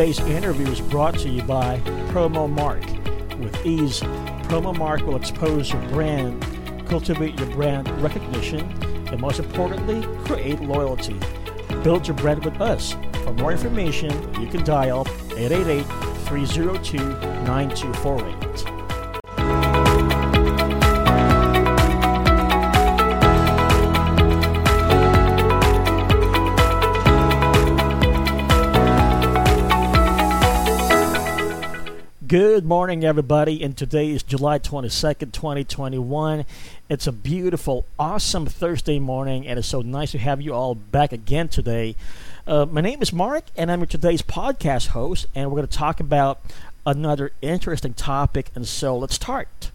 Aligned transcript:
Today's 0.00 0.20
interview 0.20 0.66
is 0.68 0.80
brought 0.80 1.18
to 1.18 1.28
you 1.28 1.42
by 1.42 1.78
Promo 2.08 2.50
Mark. 2.50 2.80
With 3.38 3.54
ease, 3.66 4.00
Promo 4.48 4.74
Mark 4.74 5.02
will 5.02 5.16
expose 5.16 5.70
your 5.70 5.82
brand, 5.88 6.42
cultivate 6.88 7.38
your 7.38 7.50
brand 7.50 7.86
recognition, 8.00 8.60
and 9.08 9.20
most 9.20 9.40
importantly, 9.40 10.02
create 10.24 10.58
loyalty. 10.62 11.20
Build 11.82 12.08
your 12.08 12.16
brand 12.16 12.42
with 12.46 12.62
us. 12.62 12.92
For 13.24 13.34
more 13.34 13.52
information, 13.52 14.10
you 14.40 14.48
can 14.48 14.64
dial 14.64 15.06
888 15.36 15.84
302 16.28 16.96
9248. 16.96 18.49
Good 32.30 32.64
morning, 32.64 33.04
everybody. 33.04 33.60
And 33.60 33.76
today 33.76 34.10
is 34.10 34.22
July 34.22 34.60
22nd, 34.60 35.32
2021. 35.32 36.44
It's 36.88 37.08
a 37.08 37.10
beautiful, 37.10 37.86
awesome 37.98 38.46
Thursday 38.46 39.00
morning, 39.00 39.48
and 39.48 39.58
it's 39.58 39.66
so 39.66 39.80
nice 39.82 40.12
to 40.12 40.18
have 40.18 40.40
you 40.40 40.54
all 40.54 40.76
back 40.76 41.12
again 41.12 41.48
today. 41.48 41.96
Uh, 42.46 42.66
my 42.70 42.82
name 42.82 43.02
is 43.02 43.12
Mark, 43.12 43.46
and 43.56 43.68
I'm 43.68 43.84
today's 43.84 44.22
podcast 44.22 44.90
host, 44.90 45.26
and 45.34 45.50
we're 45.50 45.56
going 45.56 45.66
to 45.66 45.76
talk 45.76 45.98
about 45.98 46.40
another 46.86 47.32
interesting 47.42 47.94
topic. 47.94 48.52
And 48.54 48.64
so 48.64 48.96
let's 48.96 49.16
start. 49.16 49.72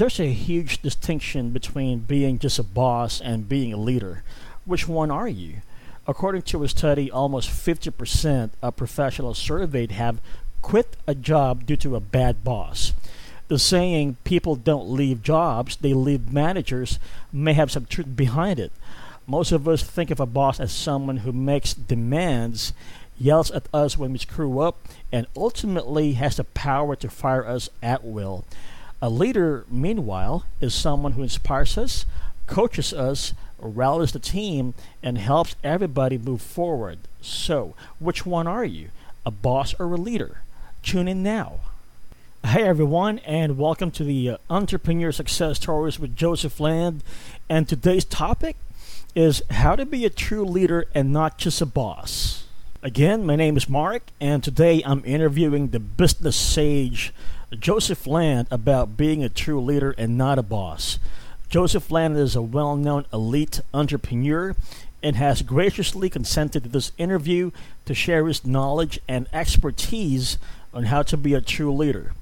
There's 0.00 0.18
a 0.18 0.32
huge 0.32 0.80
distinction 0.80 1.50
between 1.50 1.98
being 1.98 2.38
just 2.38 2.58
a 2.58 2.62
boss 2.62 3.20
and 3.20 3.50
being 3.50 3.70
a 3.70 3.76
leader. 3.76 4.22
Which 4.64 4.88
one 4.88 5.10
are 5.10 5.28
you? 5.28 5.56
According 6.08 6.40
to 6.42 6.64
a 6.64 6.68
study, 6.68 7.10
almost 7.10 7.50
50% 7.50 8.48
of 8.62 8.76
professionals 8.76 9.36
surveyed 9.36 9.90
have 9.90 10.22
quit 10.62 10.96
a 11.06 11.14
job 11.14 11.66
due 11.66 11.76
to 11.76 11.96
a 11.96 12.00
bad 12.00 12.42
boss. 12.42 12.94
The 13.48 13.58
saying, 13.58 14.16
people 14.24 14.56
don't 14.56 14.90
leave 14.90 15.22
jobs, 15.22 15.76
they 15.76 15.92
leave 15.92 16.32
managers, 16.32 16.98
may 17.30 17.52
have 17.52 17.70
some 17.70 17.84
truth 17.84 18.16
behind 18.16 18.58
it. 18.58 18.72
Most 19.26 19.52
of 19.52 19.68
us 19.68 19.82
think 19.82 20.10
of 20.10 20.18
a 20.18 20.24
boss 20.24 20.58
as 20.58 20.72
someone 20.72 21.18
who 21.18 21.32
makes 21.32 21.74
demands, 21.74 22.72
yells 23.18 23.50
at 23.50 23.68
us 23.74 23.98
when 23.98 24.12
we 24.12 24.18
screw 24.18 24.60
up, 24.60 24.78
and 25.12 25.26
ultimately 25.36 26.14
has 26.14 26.38
the 26.38 26.44
power 26.44 26.96
to 26.96 27.10
fire 27.10 27.46
us 27.46 27.68
at 27.82 28.02
will. 28.02 28.46
A 29.02 29.08
leader, 29.08 29.64
meanwhile, 29.70 30.44
is 30.60 30.74
someone 30.74 31.12
who 31.12 31.22
inspires 31.22 31.78
us, 31.78 32.04
coaches 32.46 32.92
us, 32.92 33.32
rallies 33.58 34.12
the 34.12 34.18
team, 34.18 34.74
and 35.02 35.16
helps 35.16 35.56
everybody 35.64 36.18
move 36.18 36.42
forward. 36.42 36.98
So, 37.22 37.74
which 37.98 38.26
one 38.26 38.46
are 38.46 38.64
you, 38.64 38.88
a 39.24 39.30
boss 39.30 39.74
or 39.80 39.86
a 39.86 39.96
leader? 39.96 40.42
Tune 40.82 41.08
in 41.08 41.22
now. 41.22 41.60
Hey 42.44 42.64
everyone, 42.64 43.20
and 43.20 43.56
welcome 43.56 43.90
to 43.92 44.04
the 44.04 44.30
uh, 44.30 44.36
Entrepreneur 44.50 45.12
Success 45.12 45.56
Stories 45.56 45.98
with 45.98 46.14
Joseph 46.14 46.60
Land. 46.60 47.02
And 47.48 47.66
today's 47.66 48.04
topic 48.04 48.56
is 49.14 49.42
how 49.48 49.76
to 49.76 49.86
be 49.86 50.04
a 50.04 50.10
true 50.10 50.44
leader 50.44 50.86
and 50.94 51.10
not 51.10 51.38
just 51.38 51.62
a 51.62 51.66
boss. 51.66 52.44
Again, 52.82 53.24
my 53.24 53.36
name 53.36 53.56
is 53.56 53.66
Mark, 53.66 54.02
and 54.20 54.44
today 54.44 54.82
I'm 54.84 55.02
interviewing 55.06 55.68
the 55.68 55.80
business 55.80 56.36
sage 56.36 57.14
Joseph 57.58 58.06
Land 58.06 58.46
about 58.52 58.96
being 58.96 59.24
a 59.24 59.28
true 59.28 59.60
leader 59.60 59.92
and 59.98 60.16
not 60.16 60.38
a 60.38 60.42
boss. 60.42 61.00
Joseph 61.48 61.90
Land 61.90 62.16
is 62.16 62.36
a 62.36 62.42
well 62.42 62.76
known 62.76 63.06
elite 63.12 63.60
entrepreneur 63.74 64.54
and 65.02 65.16
has 65.16 65.42
graciously 65.42 66.08
consented 66.08 66.62
to 66.62 66.68
this 66.68 66.92
interview 66.96 67.50
to 67.86 67.94
share 67.94 68.26
his 68.28 68.46
knowledge 68.46 69.00
and 69.08 69.26
expertise 69.32 70.38
on 70.72 70.84
how 70.84 71.02
to 71.02 71.16
be 71.16 71.34
a 71.34 71.40
true 71.40 71.72
leader. 71.74 72.12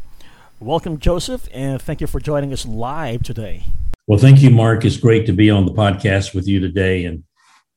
Welcome, 0.61 0.99
Joseph, 0.99 1.47
and 1.53 1.81
thank 1.83 2.01
you 2.01 2.07
for 2.07 2.21
joining 2.21 2.53
us 2.55 2.65
live 2.65 3.23
today. 3.23 3.65
Well, 4.07 4.19
thank 4.19 4.41
you, 4.41 4.49
Mark. 4.49 4.87
It's 4.87 4.97
great 4.97 5.27
to 5.27 5.35
be 5.35 5.51
on 5.51 5.67
the 5.67 5.73
podcast 5.73 6.35
with 6.35 6.49
you 6.49 6.59
today. 6.59 7.05
And 7.05 7.25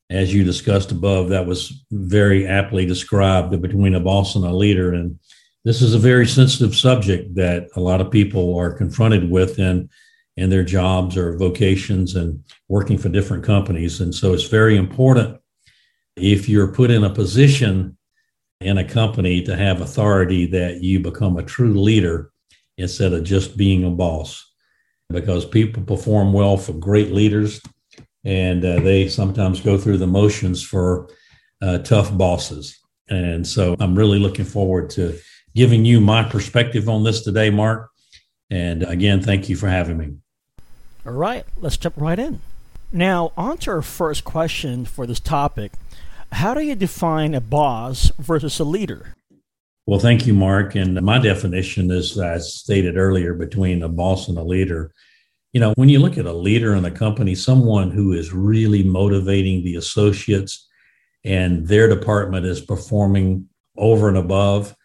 as 0.10 0.34
you 0.34 0.46
discussed 0.46 0.94
above, 0.94 1.30
that 1.30 1.46
was 1.46 1.84
very 1.92 2.48
aptly 2.48 2.86
described 2.86 3.62
between 3.62 3.94
a 3.94 4.00
boss 4.00 4.36
and 4.36 4.46
a 4.46 4.56
leader. 4.56 4.94
And 4.94 5.20
this 5.64 5.82
is 5.82 5.94
a 5.94 6.00
very 6.00 6.28
sensitive 6.28 6.76
subject 6.76 7.36
that 7.36 7.68
a 7.76 7.80
lot 7.80 8.02
of 8.02 8.12
people 8.12 8.58
are 8.58 8.74
confronted 8.74 9.30
with 9.30 9.60
in 9.60 9.90
in 10.38 10.50
their 10.50 10.64
jobs 10.64 11.18
or 11.18 11.38
vocations 11.38 12.16
and 12.16 12.44
working 12.70 12.98
for 12.98 13.10
different 13.10 13.44
companies. 13.44 14.00
And 14.00 14.16
so 14.16 14.34
it's 14.34 14.48
very 14.48 14.78
important 14.78 15.40
if 16.16 16.48
you're 16.48 16.74
put 16.74 16.90
in 16.90 17.04
a 17.04 17.14
position 17.14 17.98
in 18.62 18.78
a 18.78 18.88
company 18.88 19.44
to 19.44 19.56
have 19.56 19.82
authority 19.82 20.46
that 20.48 20.82
you 20.82 21.00
become 21.02 21.38
a 21.38 21.44
true 21.44 21.74
leader 21.74 22.32
instead 22.78 23.12
of 23.12 23.26
just 23.26 23.58
being 23.58 23.84
a 23.84 23.90
boss. 23.90 24.48
Because 25.10 25.46
people 25.46 25.84
perform 25.84 26.32
well 26.32 26.56
for 26.56 26.74
great 26.74 27.12
leaders 27.12 27.62
and 28.24 28.64
uh, 28.64 28.80
they 28.80 29.10
sometimes 29.10 29.60
go 29.60 29.78
through 29.78 29.98
the 29.98 30.08
motions 30.08 30.64
for 30.64 31.10
uh, 31.62 31.80
tough 31.80 32.18
bosses. 32.18 32.80
And 33.10 33.46
so 33.46 33.76
i'm 33.82 33.96
really 33.96 34.20
looking 34.20 34.46
forward 34.46 34.90
to 34.92 35.20
giving 35.56 35.86
you 35.86 36.02
my 36.02 36.24
perspective 36.24 36.90
on 36.90 37.04
this 37.04 37.22
today, 37.22 37.50
Mark. 37.50 37.90
And 38.50 38.84
again, 38.84 39.22
thank 39.22 39.50
you 39.50 39.56
for 39.56 39.70
having 39.70 39.98
me. 39.98 40.14
All 41.06 41.14
right, 41.14 41.46
let's 41.58 41.78
jump 41.78 41.96
right 41.98 42.20
in. 42.20 42.42
Now, 42.92 43.32
on 43.38 43.58
to 43.60 43.72
our 43.72 43.82
first 43.82 44.24
question 44.24 44.86
for 44.86 45.08
this 45.08 45.20
topic 45.20 45.72
How 46.34 46.54
do 46.54 46.62
you 46.62 46.76
define 46.76 47.34
a 47.34 47.42
boss 47.42 48.12
versus 48.20 48.60
a 48.60 48.64
leader? 48.64 49.16
Well, 49.88 50.00
thank 50.00 50.28
you, 50.28 50.34
Mark. 50.34 50.76
And 50.76 51.02
my 51.02 51.18
definition 51.18 51.90
is, 51.92 52.18
as 52.20 52.54
stated 52.54 52.98
earlier, 52.98 53.34
between 53.34 53.82
a 53.84 53.90
boss 53.90 54.28
and 54.28 54.38
a 54.38 54.44
leader. 54.44 54.94
You 55.54 55.60
know, 55.60 55.74
when 55.76 55.90
you 55.90 56.00
look 56.00 56.18
at 56.18 56.26
a 56.26 56.34
leader 56.34 56.76
in 56.76 56.86
a 56.86 56.92
company, 56.92 57.36
someone 57.36 57.92
who 57.92 58.14
is 58.14 58.32
really 58.32 58.84
motivating 58.84 59.64
the 59.64 59.76
associates 59.76 60.70
and 61.26 61.68
their 61.68 61.90
department 61.90 62.46
is 62.46 62.62
performing 62.62 63.50
over 63.78 64.08
and 64.08 64.18
above, 64.18 64.76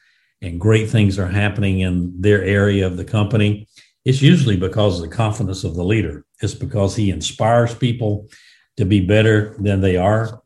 and 0.46 0.60
great 0.60 0.88
things 0.88 1.18
are 1.18 1.26
happening 1.26 1.80
in 1.80 2.20
their 2.20 2.42
area 2.42 2.86
of 2.86 2.96
the 2.96 3.04
company, 3.04 3.68
it's 4.04 4.22
usually 4.22 4.56
because 4.56 5.00
of 5.00 5.08
the 5.08 5.14
confidence 5.14 5.64
of 5.64 5.74
the 5.74 5.84
leader. 5.84 6.24
It's 6.40 6.54
because 6.54 6.94
he 6.94 7.10
inspires 7.10 7.74
people 7.74 8.28
to 8.76 8.84
be 8.84 9.00
better 9.00 9.56
than 9.58 9.80
they 9.80 9.96
are. 9.96 10.40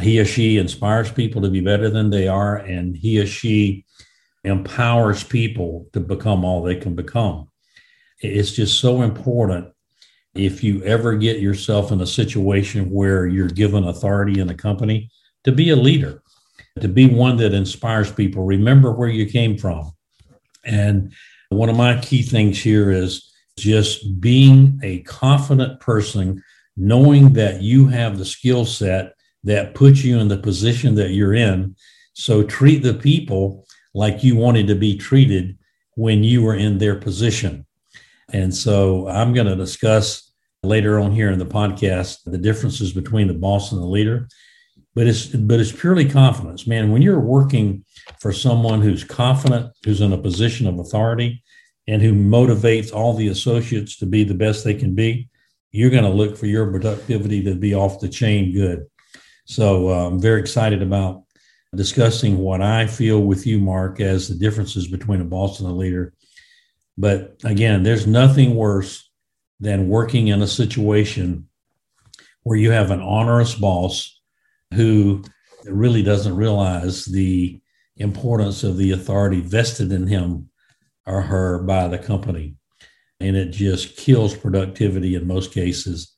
He 0.00 0.18
or 0.18 0.24
she 0.24 0.58
inspires 0.58 1.12
people 1.12 1.42
to 1.42 1.50
be 1.50 1.60
better 1.60 1.90
than 1.90 2.10
they 2.10 2.26
are, 2.26 2.56
and 2.56 2.96
he 2.96 3.20
or 3.20 3.26
she 3.26 3.84
empowers 4.44 5.22
people 5.22 5.88
to 5.92 6.00
become 6.00 6.44
all 6.44 6.62
they 6.62 6.76
can 6.76 6.94
become. 6.94 7.48
It's 8.20 8.52
just 8.52 8.80
so 8.80 9.02
important 9.02 9.68
if 10.34 10.64
you 10.64 10.82
ever 10.84 11.14
get 11.14 11.40
yourself 11.40 11.92
in 11.92 12.00
a 12.00 12.06
situation 12.06 12.90
where 12.90 13.26
you're 13.26 13.48
given 13.48 13.84
authority 13.84 14.40
in 14.40 14.48
a 14.48 14.54
company 14.54 15.10
to 15.44 15.52
be 15.52 15.70
a 15.70 15.76
leader 15.76 16.21
to 16.80 16.88
be 16.88 17.06
one 17.06 17.36
that 17.36 17.54
inspires 17.54 18.10
people. 18.10 18.44
Remember 18.44 18.92
where 18.92 19.08
you 19.08 19.26
came 19.26 19.58
from. 19.58 19.92
And 20.64 21.12
one 21.50 21.68
of 21.68 21.76
my 21.76 22.00
key 22.00 22.22
things 22.22 22.60
here 22.60 22.90
is 22.90 23.32
just 23.58 24.20
being 24.20 24.80
a 24.82 25.00
confident 25.00 25.80
person, 25.80 26.42
knowing 26.76 27.34
that 27.34 27.60
you 27.60 27.88
have 27.88 28.18
the 28.18 28.24
skill 28.24 28.64
set 28.64 29.14
that 29.44 29.74
puts 29.74 30.02
you 30.02 30.18
in 30.18 30.28
the 30.28 30.38
position 30.38 30.94
that 30.94 31.10
you're 31.10 31.34
in. 31.34 31.76
So 32.14 32.42
treat 32.42 32.82
the 32.82 32.94
people 32.94 33.66
like 33.94 34.24
you 34.24 34.36
wanted 34.36 34.66
to 34.68 34.74
be 34.74 34.96
treated 34.96 35.58
when 35.94 36.24
you 36.24 36.42
were 36.42 36.54
in 36.54 36.78
their 36.78 36.96
position. 36.96 37.66
And 38.32 38.54
so 38.54 39.08
I'm 39.08 39.34
going 39.34 39.46
to 39.46 39.56
discuss 39.56 40.32
later 40.62 41.00
on 41.00 41.12
here 41.12 41.30
in 41.30 41.38
the 41.38 41.44
podcast 41.44 42.22
the 42.24 42.38
differences 42.38 42.92
between 42.92 43.28
the 43.28 43.34
boss 43.34 43.72
and 43.72 43.82
the 43.82 43.86
leader 43.86 44.28
but 44.94 45.06
it's 45.06 45.26
but 45.26 45.60
it's 45.60 45.72
purely 45.72 46.08
confidence. 46.08 46.66
Man 46.66 46.92
when 46.92 47.02
you're 47.02 47.20
working 47.20 47.84
for 48.20 48.32
someone 48.32 48.82
who's 48.82 49.04
confident 49.04 49.72
who's 49.84 50.00
in 50.00 50.12
a 50.12 50.18
position 50.18 50.66
of 50.66 50.78
authority 50.78 51.42
and 51.88 52.00
who 52.02 52.12
motivates 52.12 52.92
all 52.92 53.14
the 53.14 53.28
associates 53.28 53.96
to 53.98 54.06
be 54.06 54.24
the 54.24 54.34
best 54.34 54.64
they 54.64 54.74
can 54.74 54.94
be 54.94 55.28
you're 55.72 55.90
going 55.90 56.04
to 56.04 56.10
look 56.10 56.36
for 56.36 56.46
your 56.46 56.70
productivity 56.70 57.42
to 57.42 57.54
be 57.54 57.74
off 57.74 58.00
the 58.00 58.08
chain 58.08 58.52
good. 58.52 58.86
So 59.46 59.88
uh, 59.88 60.06
i'm 60.06 60.20
very 60.20 60.40
excited 60.40 60.82
about 60.82 61.24
discussing 61.74 62.36
what 62.36 62.60
i 62.60 62.86
feel 62.86 63.20
with 63.22 63.46
you 63.46 63.58
mark 63.58 63.98
as 63.98 64.28
the 64.28 64.34
differences 64.34 64.86
between 64.86 65.22
a 65.22 65.24
boss 65.24 65.60
and 65.60 65.68
a 65.68 65.72
leader. 65.72 66.12
But 66.98 67.40
again 67.44 67.82
there's 67.82 68.06
nothing 68.06 68.54
worse 68.54 69.08
than 69.58 69.88
working 69.88 70.28
in 70.28 70.42
a 70.42 70.46
situation 70.46 71.48
where 72.42 72.58
you 72.58 72.72
have 72.72 72.90
an 72.90 73.00
onerous 73.00 73.54
boss 73.54 74.20
who 74.72 75.22
really 75.64 76.02
doesn't 76.02 76.36
realize 76.36 77.04
the 77.04 77.60
importance 77.96 78.64
of 78.64 78.76
the 78.76 78.92
authority 78.92 79.40
vested 79.40 79.92
in 79.92 80.06
him 80.06 80.48
or 81.06 81.22
her 81.22 81.62
by 81.62 81.88
the 81.88 81.98
company. 81.98 82.56
and 83.20 83.36
it 83.36 83.50
just 83.50 83.96
kills 83.96 84.36
productivity 84.36 85.14
in 85.14 85.26
most 85.26 85.52
cases. 85.52 86.16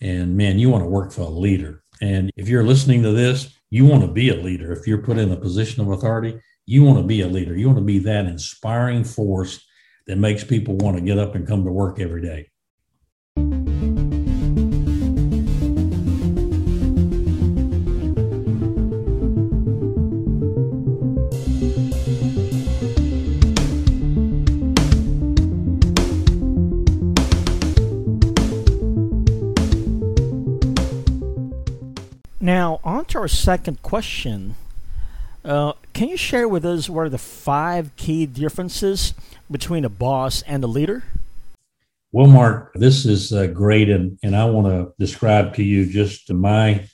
And 0.00 0.36
man, 0.36 0.58
you 0.58 0.70
want 0.70 0.84
to 0.84 0.88
work 0.88 1.12
for 1.12 1.22
a 1.22 1.28
leader. 1.28 1.82
And 2.00 2.30
if 2.36 2.48
you're 2.48 2.64
listening 2.64 3.02
to 3.02 3.12
this, 3.12 3.54
you 3.68 3.84
want 3.84 4.02
to 4.02 4.08
be 4.08 4.30
a 4.30 4.34
leader. 4.34 4.72
If 4.72 4.86
you're 4.86 5.02
put 5.02 5.18
in 5.18 5.32
a 5.32 5.36
position 5.36 5.82
of 5.82 5.90
authority, 5.90 6.40
you 6.64 6.82
want 6.82 6.98
to 6.98 7.04
be 7.04 7.20
a 7.20 7.26
leader. 7.26 7.56
You 7.56 7.66
want 7.66 7.78
to 7.78 7.84
be 7.84 7.98
that 8.00 8.26
inspiring 8.26 9.04
force 9.04 9.64
that 10.06 10.16
makes 10.16 10.44
people 10.44 10.76
want 10.76 10.96
to 10.96 11.02
get 11.02 11.18
up 11.18 11.34
and 11.34 11.46
come 11.46 11.64
to 11.64 11.70
work 11.70 12.00
every 12.00 12.22
day. 12.22 12.50
Our 33.26 33.28
second 33.28 33.82
question. 33.82 34.54
Uh, 35.44 35.72
can 35.92 36.06
you 36.08 36.16
share 36.16 36.46
with 36.46 36.64
us 36.64 36.88
what 36.88 37.06
are 37.06 37.08
the 37.08 37.18
five 37.18 37.90
key 37.96 38.24
differences 38.24 39.14
between 39.50 39.84
a 39.84 39.88
boss 39.88 40.42
and 40.42 40.62
a 40.62 40.68
leader? 40.68 41.02
Well, 42.12 42.28
Mark, 42.28 42.70
this 42.74 43.04
is 43.04 43.32
uh, 43.32 43.48
great, 43.48 43.90
and, 43.90 44.16
and 44.22 44.36
I 44.36 44.44
want 44.44 44.68
to 44.68 44.94
describe 45.04 45.56
to 45.56 45.64
you 45.64 45.86
just 45.86 46.32
my 46.32 46.86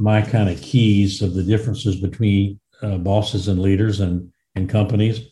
my 0.00 0.20
kind 0.20 0.48
of 0.48 0.60
keys 0.60 1.22
of 1.22 1.34
the 1.34 1.44
differences 1.44 1.94
between 2.00 2.58
uh, 2.82 2.98
bosses 2.98 3.46
and 3.46 3.62
leaders 3.62 4.00
and, 4.00 4.32
and 4.56 4.68
companies. 4.68 5.28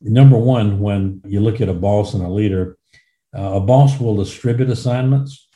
Number 0.00 0.38
one, 0.38 0.78
when 0.78 1.20
you 1.26 1.40
look 1.40 1.60
at 1.60 1.68
a 1.68 1.74
boss 1.74 2.14
and 2.14 2.24
a 2.24 2.28
leader, 2.28 2.78
uh, 3.36 3.54
a 3.54 3.60
boss 3.60 3.98
will 3.98 4.14
distribute 4.14 4.70
assignments 4.70 5.48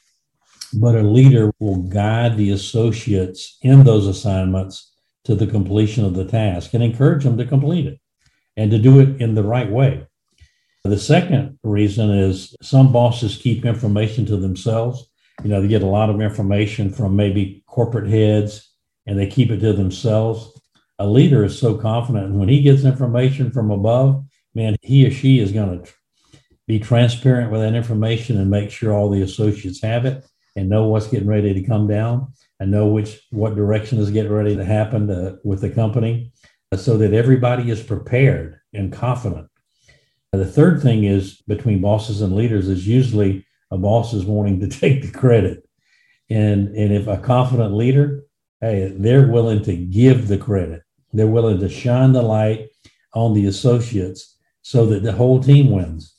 but 0.81 0.95
a 0.95 1.03
leader 1.03 1.53
will 1.61 1.83
guide 1.83 2.37
the 2.37 2.51
associates 2.51 3.59
in 3.63 3.85
those 3.85 4.07
assignments 4.07 4.93
to 5.25 5.35
the 5.35 5.47
completion 5.47 6.05
of 6.05 6.15
the 6.15 6.25
task 6.25 6.75
and 6.75 6.83
encourage 6.83 7.25
them 7.25 7.39
to 7.39 7.47
complete 7.47 7.87
it 7.87 8.01
and 8.57 8.71
to 8.71 8.79
do 8.79 9.01
it 9.01 9.21
in 9.21 9.35
the 9.35 9.43
right 9.43 9.71
way. 9.71 10.07
The 10.85 10.99
second 10.99 11.59
reason 11.63 12.11
is 12.11 12.55
some 12.61 12.93
bosses 12.93 13.39
keep 13.39 13.65
information 13.65 14.27
to 14.27 14.37
themselves. 14.37 15.09
You 15.43 15.49
know, 15.49 15.63
they 15.63 15.69
get 15.69 15.83
a 15.83 15.87
lot 15.87 16.11
of 16.11 16.21
information 16.21 16.91
from 16.91 17.17
maybe 17.17 17.65
corporate 17.67 18.11
heads 18.11 18.71
and 19.07 19.19
they 19.19 19.27
keep 19.27 19.51
it 19.51 19.61
to 19.61 19.73
themselves. 19.73 20.61
A 20.99 21.07
leader 21.07 21.45
is 21.45 21.59
so 21.59 21.77
confident 21.77 22.35
when 22.35 22.49
he 22.49 22.61
gets 22.61 22.85
information 22.85 23.51
from 23.51 23.71
above, 23.71 24.25
man, 24.55 24.77
he 24.83 25.07
or 25.07 25.11
she 25.11 25.41
is 25.41 25.53
going 25.53 25.83
to 25.83 25.93
be 26.67 26.79
transparent 26.79 27.51
with 27.51 27.63
that 27.63 27.75
information 27.75 28.39
and 28.39 28.51
make 28.51 28.71
sure 28.71 28.93
all 28.93 29.11
the 29.11 29.23
associates 29.23 29.83
have 29.83 30.05
it 30.05 30.25
and 30.57 30.69
know 30.69 30.87
what's 30.89 31.09
getting 31.09 31.29
ready 31.29 31.53
to 31.55 31.63
come 31.63 31.87
down 31.87 32.33
and 32.61 32.71
know 32.71 32.87
which 32.87 33.21
what 33.31 33.57
direction 33.57 33.99
is 33.99 34.11
getting 34.11 34.33
ready 34.33 34.57
to 34.57 34.65
happen 34.65 35.09
to, 35.09 35.39
with 35.45 35.61
the 35.61 35.71
company 35.71 36.33
uh, 36.73 36.77
so 36.77 36.97
that 36.97 37.13
everybody 37.13 37.71
is 37.71 37.83
prepared 37.83 38.59
and 38.73 38.93
confident. 38.93 39.49
The 40.33 40.47
third 40.47 40.83
thing 40.83 41.05
is 41.05 41.41
between 41.43 41.81
bosses 41.81 42.21
and 42.21 42.35
leaders 42.35 42.69
is 42.69 42.87
usually 42.87 43.47
a 43.71 43.79
boss 43.79 44.13
is 44.13 44.25
wanting 44.25 44.61
to 44.61 44.69
take 44.81 45.03
the 45.03 45.13
credit. 45.13 45.69
And, 46.31 46.69
and 46.75 46.93
if 46.93 47.07
a 47.07 47.19
confident 47.19 47.75
leader, 47.75 48.25
hey, 48.61 48.93
they're 48.97 49.29
willing 49.29 49.63
to 49.65 49.77
give 49.77 50.29
the 50.29 50.39
credit. 50.39 50.83
They're 51.13 51.27
willing 51.27 51.61
to 51.61 51.69
shine 51.69 52.13
the 52.13 52.23
light 52.23 52.69
on 53.15 53.35
the 53.35 53.47
associates 53.47 54.37
so 54.63 54.87
that 54.87 55.03
the 55.03 55.13
whole 55.13 55.41
team 55.43 55.71
wins. 55.71 56.15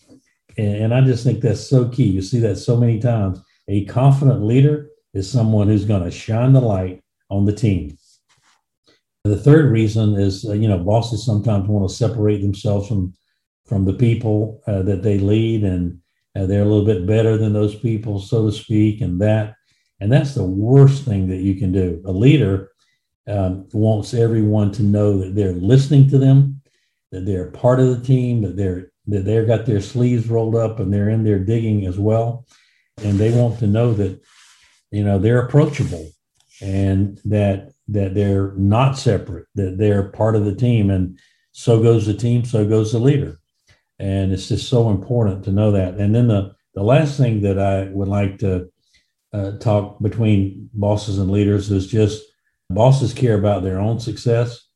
And, 0.58 0.76
and 0.76 0.94
I 0.94 1.02
just 1.02 1.24
think 1.24 1.42
that's 1.42 1.68
so 1.68 1.90
key. 1.90 2.06
You 2.06 2.22
see 2.22 2.40
that 2.40 2.58
so 2.58 2.78
many 2.78 3.00
times 3.00 3.42
a 3.68 3.86
confident 3.86 4.44
leader 4.44 4.90
is 5.14 5.30
someone 5.30 5.68
who's 5.68 5.86
going 5.86 6.04
to 6.04 6.12
shine 6.12 6.54
the 6.54 6.62
light 6.62 7.02
on 7.30 7.46
the 7.46 7.54
team. 7.54 7.98
The 9.24 9.38
third 9.38 9.72
reason 9.72 10.16
is, 10.16 10.46
uh, 10.46 10.54
you 10.54 10.68
know, 10.68 10.78
bosses 10.78 11.26
sometimes 11.26 11.68
want 11.68 11.90
to 11.90 11.96
separate 11.96 12.42
themselves 12.42 12.88
from 12.88 13.14
from 13.66 13.84
the 13.84 13.94
people 13.94 14.62
uh, 14.68 14.84
that 14.84 15.02
they 15.02 15.18
lead, 15.18 15.64
and 15.64 16.00
uh, 16.36 16.46
they're 16.46 16.62
a 16.62 16.66
little 16.66 16.86
bit 16.86 17.08
better 17.08 17.36
than 17.36 17.52
those 17.52 17.74
people, 17.74 18.20
so 18.20 18.46
to 18.46 18.52
speak, 18.52 19.02
and 19.02 19.20
that, 19.20 19.56
and 20.00 20.12
that's 20.12 20.36
the 20.36 20.44
worst 20.44 21.04
thing 21.04 21.28
that 21.30 21.42
you 21.42 21.56
can 21.56 21.72
do. 21.72 22.00
A 22.06 22.12
leader 22.12 22.70
um, 23.28 23.68
wants 23.74 24.14
everyone 24.14 24.72
to 24.74 24.84
know 24.84 25.18
that 25.18 25.34
they're 25.34 25.54
listening 25.54 26.08
to 26.10 26.20
them, 26.20 26.62
that 27.12 27.26
they're 27.26 27.50
part 27.50 27.80
of 27.80 27.88
the 27.88 28.06
team, 28.06 28.44
that 28.44 28.56
they're 28.56 28.92
that 29.08 29.26
they've 29.26 29.48
got 29.48 29.66
their 29.66 29.82
sleeves 29.82 30.28
rolled 30.28 30.56
up 30.56 30.80
and 30.80 30.94
they're 30.94 31.10
in 31.10 31.24
there 31.24 31.40
digging 31.40 31.86
as 31.86 31.98
well 31.98 32.46
and 33.04 33.18
they 33.18 33.32
want 33.32 33.60
to 33.60 33.68
know 33.68 33.94
that 33.94 34.22
you 34.92 35.04
know 35.04 35.20
they're 35.20 35.46
approachable 35.46 36.10
and 36.62 37.20
that 37.26 37.72
that 37.88 38.16
they're 38.16 38.54
not 38.54 38.98
separate 38.98 39.46
that 39.56 39.78
they're 39.78 40.10
part 40.10 40.36
of 40.36 40.46
the 40.46 40.56
team. 40.56 40.90
And 40.90 41.20
so 41.52 41.82
goes 41.82 42.06
the 42.06 42.14
team 42.14 42.46
so 42.46 42.68
goes 42.68 42.92
the 42.92 43.00
leader. 43.00 43.40
And 44.00 44.34
it's 44.34 44.50
just 44.50 44.70
so 44.70 44.90
important 44.90 45.46
to 45.46 45.52
know 45.52 45.72
that. 45.72 45.96
And 45.96 46.14
then 46.14 46.28
the 46.28 46.56
the 46.74 46.84
last 46.84 47.18
thing 47.18 47.42
that 47.42 47.58
i 47.58 47.86
would 47.86 48.10
like 48.10 48.40
to 48.40 48.70
uh, 49.34 49.52
talk 49.60 50.02
between 50.02 50.70
bosses 50.74 51.20
and 51.20 51.30
leaders 51.30 51.72
is 51.72 51.88
just 51.88 52.24
bosses 52.70 53.14
care 53.14 53.38
about 53.38 53.64
their 53.64 53.80
own 53.80 54.00
success 54.00 54.68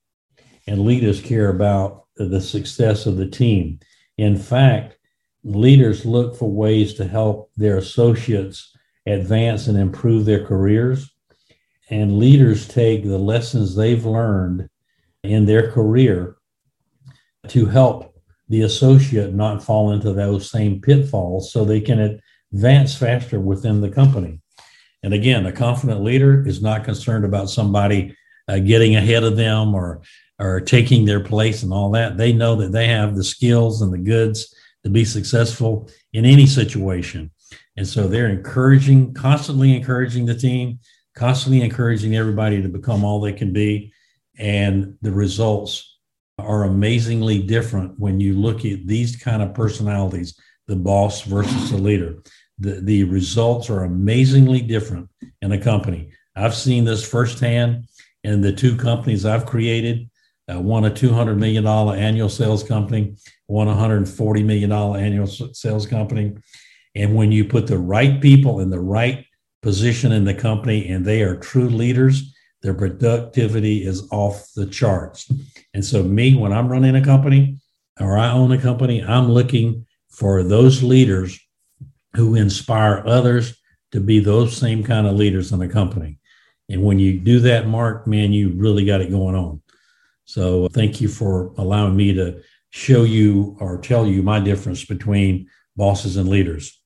and 0.68 0.86
leaders 0.86 1.22
care 1.22 1.50
about 1.50 2.06
the 2.18 2.42
success 2.42 3.06
of 3.06 3.16
the 3.18 3.28
team. 3.28 3.80
In 4.18 4.38
fact 4.38 4.99
leaders 5.44 6.06
look 6.06 6.36
for 6.36 6.50
ways 6.50 6.94
to 6.96 7.08
help 7.08 7.52
their 7.56 7.78
associates 7.78 8.76
advance 9.06 9.68
and 9.68 9.78
improve 9.78 10.26
their 10.26 10.46
careers. 10.46 11.12
And 11.90 12.20
leaders 12.20 12.68
take 12.68 13.04
the 13.04 13.18
lessons 13.18 13.76
they've 13.76 14.06
learned 14.06 14.70
in 15.24 15.46
their 15.46 15.72
career 15.72 16.36
to 17.48 17.66
help 17.66 18.16
the 18.48 18.62
associate 18.62 19.34
not 19.34 19.64
fall 19.64 19.92
into 19.92 20.14
those 20.14 20.50
same 20.50 20.82
pitfalls 20.82 21.52
so 21.52 21.64
they 21.64 21.82
can 21.82 22.20
advance 22.54 22.96
faster 22.96 23.40
within 23.40 23.82
the 23.82 23.90
company. 23.90 24.40
And 25.02 25.14
again, 25.14 25.46
a 25.46 25.52
confident 25.52 26.04
leader 26.04 26.46
is 26.46 26.62
not 26.62 26.84
concerned 26.84 27.26
about 27.26 27.50
somebody 27.50 28.16
uh, 28.48 28.60
getting 28.60 28.96
ahead 28.96 29.24
of 29.24 29.38
them 29.38 29.74
or 29.74 30.02
or 30.42 30.62
taking 30.62 31.04
their 31.04 31.20
place 31.20 31.64
and 31.64 31.74
all 31.74 31.92
that. 31.92 32.16
They 32.16 32.32
know 32.32 32.56
that 32.56 32.72
they 32.72 32.88
have 32.88 33.16
the 33.16 33.26
skills 33.26 33.82
and 33.82 33.92
the 33.92 33.98
goods 33.98 34.56
to 34.84 34.90
be 34.90 35.06
successful 35.06 35.90
in 36.14 36.26
any 36.26 36.46
situation. 36.46 37.32
And 37.78 37.88
so 37.88 38.08
they're 38.08 38.28
encouraging, 38.28 39.14
constantly 39.14 39.76
encouraging 39.76 40.26
the 40.26 40.36
team, 40.36 40.80
constantly 41.16 41.62
encouraging 41.62 42.16
everybody 42.16 42.62
to 42.62 42.70
become 42.70 43.04
all 43.04 43.20
they 43.20 43.34
can 43.34 43.54
be. 43.54 43.94
And 44.38 44.98
the 45.02 45.12
results 45.12 45.98
are 46.38 46.64
amazingly 46.64 47.42
different 47.42 48.00
when 48.00 48.20
you 48.20 48.34
look 48.34 48.66
at 48.66 48.88
these 48.88 49.16
kind 49.16 49.42
of 49.42 49.54
personalities, 49.54 50.40
the 50.68 50.76
boss 50.76 51.22
versus 51.24 51.72
the 51.72 51.78
leader. 51.78 52.18
The, 52.60 52.82
the 52.82 53.04
results 53.06 53.70
are 53.70 53.84
amazingly 53.84 54.62
different 54.62 55.10
in 55.42 55.52
a 55.52 55.62
company. 55.62 56.12
I've 56.36 56.56
seen 56.56 56.86
this 56.86 57.08
firsthand 57.08 57.88
in 58.24 58.42
the 58.42 58.54
two 58.54 58.76
companies 58.76 59.26
I've 59.26 59.46
created. 59.46 60.09
Uh, 60.50 60.60
one 60.60 60.86
a 60.86 60.90
$200 60.90 61.38
million 61.38 61.66
annual 61.68 62.30
sales 62.30 62.64
company, 62.64 63.16
one 63.48 63.68
$140 63.68 64.46
million 64.46 64.72
annual 64.72 65.28
sales 65.28 65.86
company. 65.86 66.34
And 66.96 67.16
when 67.16 67.32
you 67.32 67.46
put 67.46 67.68
the 67.68 67.78
right 67.78 68.20
people 68.20 68.60
in 68.60 68.70
the 68.70 68.80
right 68.80 69.26
position 69.62 70.12
in 70.12 70.24
the 70.24 70.34
company 70.34 70.90
and 70.90 71.06
they 71.06 71.22
are 71.22 71.36
true 71.36 71.70
leaders, 71.70 72.34
their 72.62 72.74
productivity 72.74 73.86
is 73.86 74.08
off 74.12 74.48
the 74.56 74.66
charts. 74.66 75.32
And 75.74 75.86
so, 75.86 76.04
me, 76.04 76.36
when 76.36 76.52
I'm 76.52 76.68
running 76.68 76.96
a 76.96 77.04
company 77.04 77.58
or 78.00 78.18
I 78.18 78.32
own 78.32 78.52
a 78.52 78.62
company, 78.62 79.04
I'm 79.04 79.30
looking 79.30 79.86
for 80.10 80.44
those 80.44 80.84
leaders 80.84 81.40
who 82.16 82.36
inspire 82.36 83.04
others 83.06 83.58
to 83.92 84.00
be 84.00 84.20
those 84.20 84.58
same 84.58 84.84
kind 84.84 85.08
of 85.08 85.16
leaders 85.16 85.52
in 85.52 85.60
the 85.60 85.68
company. 85.68 86.18
And 86.70 86.84
when 86.84 87.00
you 87.00 87.20
do 87.20 87.40
that, 87.42 87.68
Mark, 87.68 88.08
man, 88.08 88.34
you 88.34 88.54
really 88.56 88.86
got 88.86 89.02
it 89.02 89.10
going 89.10 89.36
on. 89.36 89.62
So, 90.30 90.68
thank 90.68 91.02
you 91.02 91.08
for 91.08 91.56
allowing 91.58 91.96
me 91.96 92.14
to 92.14 92.44
show 92.70 93.02
you 93.02 93.58
or 93.60 93.80
tell 93.80 94.06
you 94.06 94.22
my 94.22 94.40
difference 94.40 94.86
between 94.86 95.48
bosses 95.76 96.18
and 96.18 96.30
leaders. 96.30 96.80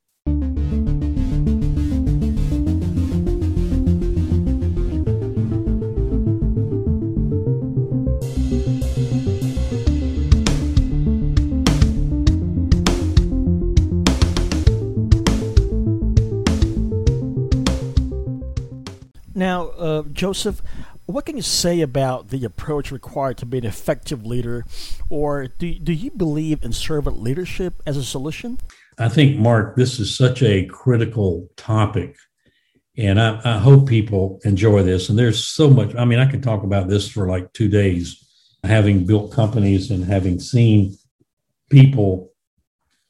Now, 19.35 19.67
uh, 19.71 20.03
Joseph, 20.13 20.61
what 21.05 21.25
can 21.25 21.35
you 21.35 21.41
say 21.41 21.81
about 21.81 22.29
the 22.29 22.45
approach 22.45 22.91
required 22.91 23.37
to 23.39 23.45
be 23.45 23.57
an 23.57 23.65
effective 23.65 24.25
leader, 24.25 24.65
or 25.09 25.47
do, 25.47 25.73
do 25.73 25.93
you 25.93 26.11
believe 26.11 26.63
in 26.63 26.71
servant 26.71 27.21
leadership 27.21 27.81
as 27.85 27.97
a 27.97 28.03
solution? 28.03 28.59
I 28.97 29.09
think, 29.09 29.37
Mark, 29.37 29.75
this 29.75 29.99
is 29.99 30.15
such 30.15 30.41
a 30.43 30.65
critical 30.65 31.49
topic. 31.57 32.15
And 32.95 33.19
I, 33.19 33.41
I, 33.43 33.57
hope 33.57 33.87
people 33.87 34.39
enjoy 34.45 34.83
this. 34.83 35.09
And 35.09 35.17
there's 35.17 35.43
so 35.43 35.67
much, 35.67 35.95
I 35.95 36.05
mean, 36.05 36.19
I 36.19 36.29
could 36.29 36.43
talk 36.43 36.63
about 36.63 36.87
this 36.87 37.09
for 37.09 37.27
like 37.27 37.51
two 37.53 37.67
days, 37.67 38.23
having 38.63 39.05
built 39.05 39.31
companies 39.31 39.89
and 39.89 40.03
having 40.03 40.39
seen 40.39 40.95
people 41.71 42.31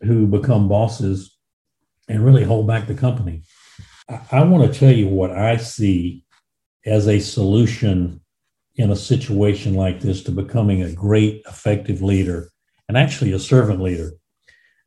who 0.02 0.26
become 0.26 0.70
bosses 0.70 1.38
and 2.08 2.24
really 2.24 2.46
hold 2.46 2.66
back 2.66 2.88
the 2.88 2.96
company. 2.96 3.44
I, 4.10 4.22
I 4.32 4.44
want 4.46 4.72
to 4.72 4.80
tell 4.80 4.92
you 4.92 5.10
what 5.10 5.32
I 5.32 5.58
see 5.58 6.23
as 6.86 7.08
a 7.08 7.20
solution 7.20 8.22
in 8.76 8.92
a 8.92 8.96
situation 8.96 9.76
like 9.76 10.02
this 10.02 10.24
to 10.24 10.32
becoming 10.32 10.82
a 10.82 10.92
great, 10.92 11.44
effective 11.48 12.02
leader 12.02 12.50
and 12.88 12.98
actually 12.98 13.32
a 13.32 13.40
servant 13.40 13.82
leader. 13.82 14.12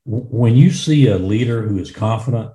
When 0.04 0.56
you 0.56 0.70
see 0.70 1.08
a 1.08 1.18
leader 1.18 1.62
who 1.62 1.78
is 1.78 1.90
confident, 1.90 2.52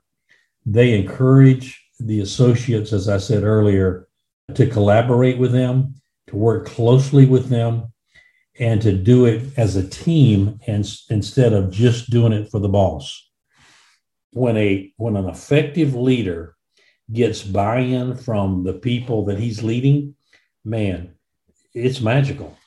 they 0.65 0.93
encourage 0.93 1.83
the 1.99 2.21
associates, 2.21 2.93
as 2.93 3.09
I 3.09 3.17
said 3.17 3.43
earlier, 3.43 4.07
to 4.53 4.67
collaborate 4.67 5.37
with 5.37 5.51
them, 5.51 5.95
to 6.27 6.35
work 6.35 6.65
closely 6.65 7.25
with 7.25 7.49
them, 7.49 7.91
and 8.59 8.81
to 8.81 8.91
do 8.91 9.25
it 9.25 9.57
as 9.57 9.75
a 9.75 9.87
team 9.87 10.59
and 10.67 10.87
instead 11.09 11.53
of 11.53 11.71
just 11.71 12.09
doing 12.09 12.33
it 12.33 12.49
for 12.51 12.59
the 12.59 12.69
boss. 12.69 13.29
When 14.31 14.55
a 14.57 14.93
when 14.97 15.15
an 15.17 15.27
effective 15.27 15.93
leader 15.93 16.55
gets 17.11 17.43
buy-in 17.43 18.15
from 18.15 18.63
the 18.63 18.73
people 18.73 19.25
that 19.25 19.39
he's 19.39 19.63
leading, 19.63 20.15
man, 20.63 21.13
it's 21.73 22.01
magical. 22.01 22.57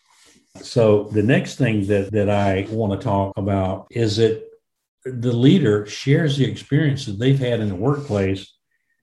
So 0.63 1.05
the 1.05 1.23
next 1.23 1.57
thing 1.57 1.87
that 1.87 2.13
that 2.13 2.31
I 2.31 2.67
want 2.71 2.99
to 2.99 3.05
talk 3.05 3.37
about 3.37 3.87
is 3.91 4.17
that 4.17 4.43
the 5.05 5.33
leader 5.33 5.85
shares 5.87 6.37
the 6.37 6.45
experience 6.45 7.07
that 7.07 7.19
they've 7.19 7.39
had 7.39 7.61
in 7.61 7.69
the 7.69 7.75
workplace, 7.75 8.53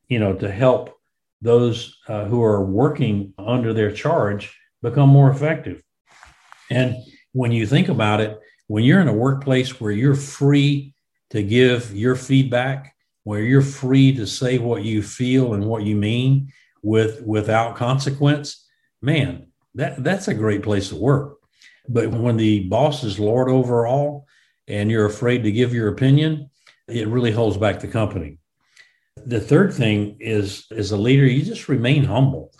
you 0.07 0.19
know, 0.19 0.33
to 0.33 0.51
help 0.51 0.97
those 1.41 1.99
uh, 2.07 2.25
who 2.25 2.41
are 2.43 2.63
working 2.63 3.33
under 3.37 3.73
their 3.73 3.91
charge 3.91 4.55
become 4.81 5.09
more 5.09 5.29
effective. 5.29 5.83
And 6.69 6.95
when 7.33 7.51
you 7.51 7.67
think 7.67 7.89
about 7.89 8.21
it, 8.21 8.39
when 8.67 8.83
you're 8.83 9.01
in 9.01 9.07
a 9.07 9.13
workplace 9.13 9.79
where 9.79 9.91
you're 9.91 10.15
free 10.15 10.93
to 11.31 11.43
give 11.43 11.95
your 11.95 12.15
feedback, 12.15 12.95
where 13.23 13.41
you're 13.41 13.61
free 13.61 14.13
to 14.15 14.25
say 14.25 14.57
what 14.57 14.83
you 14.83 15.01
feel 15.01 15.53
and 15.53 15.65
what 15.65 15.83
you 15.83 15.95
mean 15.95 16.51
with 16.81 17.21
without 17.23 17.75
consequence, 17.75 18.67
man, 19.01 19.47
that 19.75 20.03
that's 20.03 20.27
a 20.27 20.33
great 20.33 20.63
place 20.63 20.89
to 20.89 20.95
work. 20.95 21.37
But 21.87 22.09
when 22.09 22.37
the 22.37 22.67
boss 22.67 23.03
is 23.03 23.19
lord 23.19 23.49
over 23.49 23.85
all 23.85 24.27
and 24.67 24.89
you're 24.89 25.05
afraid 25.05 25.43
to 25.43 25.51
give 25.51 25.73
your 25.73 25.89
opinion, 25.89 26.49
it 26.87 27.07
really 27.07 27.31
holds 27.31 27.57
back 27.57 27.79
the 27.79 27.87
company. 27.87 28.37
The 29.25 29.39
third 29.39 29.73
thing 29.73 30.17
is 30.19 30.65
as 30.71 30.91
a 30.91 30.97
leader, 30.97 31.25
you 31.25 31.43
just 31.43 31.69
remain 31.69 32.03
humble. 32.03 32.51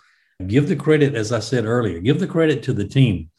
Give 0.46 0.68
the 0.68 0.76
credit, 0.76 1.14
as 1.14 1.32
I 1.32 1.40
said 1.40 1.64
earlier, 1.64 2.00
give 2.00 2.20
the 2.20 2.26
credit 2.26 2.62
to 2.64 2.72
the 2.72 2.86
team. 2.86 3.30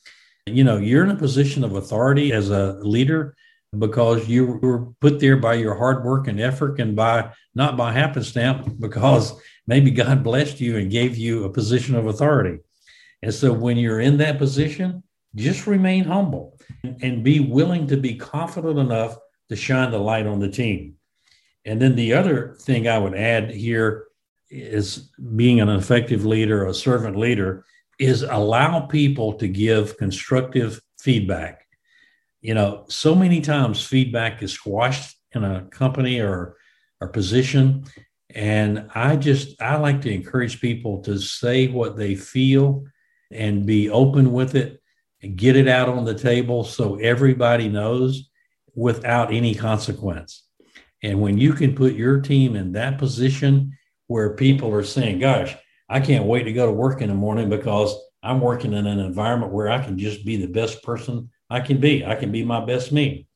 You 0.45 0.63
know, 0.63 0.77
you're 0.77 1.03
in 1.03 1.11
a 1.11 1.15
position 1.15 1.63
of 1.63 1.75
authority 1.75 2.33
as 2.33 2.49
a 2.49 2.73
leader 2.81 3.35
because 3.77 4.27
you 4.27 4.59
were 4.61 4.85
put 5.01 5.19
there 5.19 5.37
by 5.37 5.55
your 5.55 5.75
hard 5.75 6.03
work 6.03 6.27
and 6.27 6.39
effort 6.39 6.79
and 6.79 6.95
by 6.95 7.31
not 7.55 7.77
by 7.77 7.91
happenstance 7.91 8.67
because 8.79 9.39
maybe 9.67 9.91
God 9.91 10.23
blessed 10.23 10.59
you 10.59 10.77
and 10.77 10.91
gave 10.91 11.17
you 11.17 11.43
a 11.43 11.49
position 11.49 11.95
of 11.95 12.07
authority. 12.07 12.59
And 13.21 13.33
so 13.33 13.53
when 13.53 13.77
you're 13.77 14.01
in 14.01 14.17
that 14.17 14.37
position, 14.37 15.03
just 15.35 15.65
remain 15.65 16.03
humble 16.03 16.59
and 17.01 17.23
be 17.23 17.39
willing 17.39 17.87
to 17.87 17.97
be 17.97 18.15
confident 18.15 18.77
enough 18.77 19.17
to 19.49 19.55
shine 19.55 19.91
the 19.91 19.99
light 19.99 20.27
on 20.27 20.39
the 20.39 20.49
team. 20.49 20.95
And 21.65 21.81
then 21.81 21.95
the 21.95 22.13
other 22.13 22.55
thing 22.61 22.87
I 22.87 22.97
would 22.97 23.15
add 23.15 23.49
here 23.49 24.05
is 24.49 25.09
being 25.35 25.61
an 25.61 25.69
effective 25.69 26.25
leader, 26.25 26.67
a 26.67 26.73
servant 26.73 27.17
leader, 27.17 27.65
is 27.99 28.23
allow 28.23 28.81
people 28.81 29.33
to 29.33 29.47
give 29.47 29.97
constructive 29.97 30.81
feedback. 30.99 31.62
You 32.43 32.53
know, 32.53 32.83
so 32.89 33.15
many 33.15 33.39
times 33.39 33.85
feedback 33.85 34.43
is 34.43 34.51
squashed 34.51 35.15
in 35.31 35.45
a 35.45 35.63
company 35.71 36.19
or 36.19 36.57
or 36.99 37.07
position. 37.07 37.85
And 38.35 38.89
I 38.93 39.15
just 39.15 39.61
I 39.61 39.77
like 39.77 40.01
to 40.01 40.13
encourage 40.13 40.59
people 40.59 41.01
to 41.03 41.17
say 41.17 41.69
what 41.69 41.95
they 41.95 42.15
feel 42.15 42.83
and 43.31 43.65
be 43.65 43.89
open 43.89 44.33
with 44.33 44.55
it 44.55 44.81
and 45.21 45.37
get 45.37 45.55
it 45.55 45.69
out 45.69 45.87
on 45.87 46.03
the 46.03 46.13
table 46.13 46.65
so 46.65 46.95
everybody 46.95 47.69
knows 47.69 48.29
without 48.75 49.33
any 49.33 49.55
consequence. 49.55 50.45
And 51.01 51.21
when 51.21 51.37
you 51.37 51.53
can 51.53 51.73
put 51.73 51.93
your 51.93 52.19
team 52.19 52.57
in 52.57 52.73
that 52.73 52.97
position 52.97 53.77
where 54.07 54.35
people 54.35 54.73
are 54.73 54.83
saying, 54.83 55.19
gosh, 55.19 55.55
I 55.87 56.01
can't 56.01 56.25
wait 56.25 56.43
to 56.43 56.53
go 56.53 56.65
to 56.65 56.73
work 56.73 57.01
in 57.01 57.07
the 57.07 57.15
morning 57.15 57.49
because 57.49 57.95
I'm 58.21 58.41
working 58.41 58.73
in 58.73 58.85
an 58.85 58.99
environment 58.99 59.53
where 59.53 59.69
I 59.69 59.81
can 59.81 59.97
just 59.97 60.25
be 60.25 60.35
the 60.35 60.51
best 60.51 60.83
person 60.83 61.29
I 61.49 61.59
can 61.59 61.79
be. 61.79 62.05
I 62.05 62.15
can 62.15 62.31
be 62.31 62.43
my 62.43 62.65
best 62.65 62.91
me. 62.91 63.27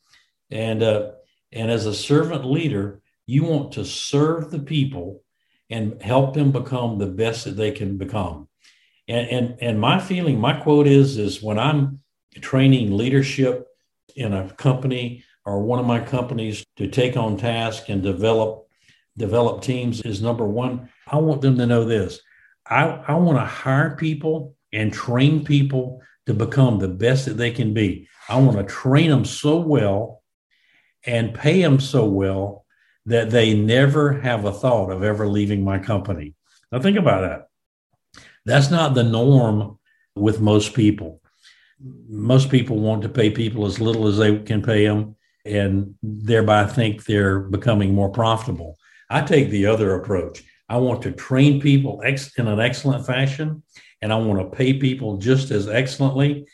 And 0.50 0.82
uh, 0.82 1.12
and 1.52 1.72
as 1.72 1.86
a 1.86 1.94
servant 1.94 2.46
leader, 2.46 3.02
you 3.26 3.44
want 3.44 3.74
to 3.74 3.86
serve 3.86 4.52
the 4.52 4.60
people 4.60 5.24
and 5.70 6.02
help 6.02 6.34
them 6.34 6.52
become 6.52 6.98
the 6.98 7.08
best 7.08 7.46
that 7.46 7.58
they 7.58 7.72
can 7.72 7.98
become. 7.98 8.48
And, 9.08 9.30
and, 9.30 9.58
and 9.62 9.80
my 9.80 10.00
feeling, 10.00 10.40
my 10.40 10.54
quote 10.54 10.88
is, 10.88 11.18
is 11.18 11.42
when 11.42 11.60
I'm 11.60 12.02
training 12.42 12.96
leadership 12.96 13.68
in 14.16 14.34
a 14.34 14.50
company 14.54 15.24
or 15.46 15.62
one 15.62 15.80
of 15.80 15.86
my 15.86 16.00
companies 16.00 16.66
to 16.78 16.88
take 16.88 17.18
on 17.18 17.38
task 17.38 17.90
and 17.90 18.02
develop 18.02 18.66
develop 19.18 19.64
teams 19.64 20.02
is 20.02 20.22
number 20.22 20.46
one. 20.46 20.90
I 21.08 21.18
want 21.18 21.42
them 21.42 21.58
to 21.58 21.66
know 21.66 21.86
this. 21.86 22.20
I, 22.70 22.84
I 23.08 23.16
want 23.16 23.40
to 23.40 23.46
hire 23.46 23.96
people 23.96 24.56
and 24.72 24.94
train 24.94 25.44
people 25.44 26.04
to 26.28 26.34
become 26.34 26.78
the 26.78 26.88
best 26.88 27.26
that 27.26 27.38
they 27.38 27.52
can 27.52 27.74
be. 27.74 28.08
I 28.30 28.38
want 28.40 28.58
to 28.58 28.64
train 28.64 29.10
them 29.10 29.26
so 29.26 29.58
well 29.58 30.22
and 31.06 31.34
pay 31.34 31.62
them 31.62 31.80
so 31.80 32.06
well 32.06 32.66
that 33.06 33.30
they 33.30 33.54
never 33.54 34.12
have 34.20 34.44
a 34.44 34.52
thought 34.52 34.92
of 34.92 35.04
ever 35.04 35.28
leaving 35.28 35.64
my 35.64 35.80
company. 35.80 36.36
Now, 36.72 36.80
think 36.80 36.98
about 36.98 37.22
that. 37.22 38.22
That's 38.46 38.70
not 38.70 38.94
the 38.94 39.04
norm 39.04 39.80
with 40.16 40.42
most 40.42 40.74
people. 40.74 41.22
Most 42.10 42.50
people 42.50 42.78
want 42.78 43.04
to 43.04 43.10
pay 43.10 43.30
people 43.30 43.66
as 43.66 43.80
little 43.80 44.08
as 44.08 44.18
they 44.18 44.40
can 44.40 44.62
pay 44.62 44.86
them 44.86 45.16
and 45.46 45.96
thereby 46.04 46.66
think 46.66 47.06
they're 47.06 47.40
becoming 47.40 47.96
more 47.96 48.10
profitable. 48.10 48.78
I 49.10 49.22
take 49.22 49.50
the 49.50 49.68
other 49.68 49.96
approach. 49.96 50.44
I 50.68 50.78
want 50.78 51.02
to 51.04 51.12
train 51.14 51.62
people 51.62 52.02
ex- 52.04 52.38
in 52.38 52.48
an 52.48 52.60
excellent 52.60 53.06
fashion 53.06 53.64
and 54.02 54.14
I 54.14 54.18
want 54.18 54.40
to 54.40 54.56
pay 54.56 54.74
people 54.74 55.18
just 55.18 55.52
as 55.52 55.68
excellently 55.68 56.48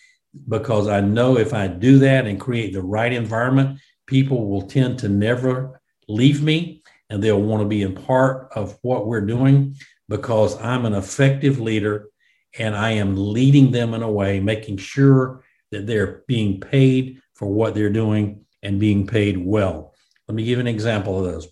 because 0.48 0.88
I 0.88 1.02
know 1.02 1.38
if 1.38 1.54
I 1.54 1.68
do 1.68 2.00
that 2.00 2.26
and 2.26 2.40
create 2.40 2.74
the 2.74 2.82
right 2.82 3.12
environment, 3.12 3.80
people 4.08 4.50
will 4.50 4.64
tend 4.64 5.00
to 5.00 5.10
never 5.10 5.82
leave 6.08 6.42
me 6.42 6.82
and 7.10 7.24
they'll 7.24 7.42
want 7.42 7.62
to 7.62 7.68
be 7.68 7.82
in 7.82 7.96
part 7.96 8.52
of 8.56 8.78
what 8.82 9.08
we're 9.08 9.22
doing 9.22 9.76
because 10.10 10.60
I'm 10.60 10.86
an 10.86 10.94
effective 10.94 11.60
leader 11.60 12.10
and 12.58 12.76
I 12.76 12.92
am 12.92 13.16
leading 13.16 13.72
them 13.72 13.94
in 13.94 14.04
a 14.04 14.12
way, 14.12 14.40
making 14.40 14.78
sure 14.78 15.44
that 15.72 15.88
they're 15.88 16.24
being 16.28 16.60
paid 16.60 17.22
for 17.34 17.48
what 17.48 17.74
they're 17.74 17.90
doing 17.90 18.46
and 18.62 18.80
being 18.80 19.08
paid 19.08 19.38
well. 19.38 19.94
Let 20.28 20.36
me 20.36 20.46
give 20.46 20.60
an 20.60 20.68
example 20.68 21.26
of 21.26 21.34
this. 21.34 21.48